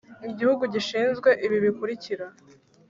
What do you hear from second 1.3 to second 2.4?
ibi bikurikira